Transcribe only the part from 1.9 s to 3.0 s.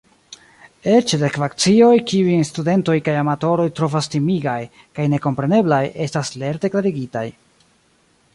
kiujn studentoj